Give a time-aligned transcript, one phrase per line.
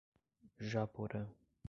[0.71, 1.29] Japorã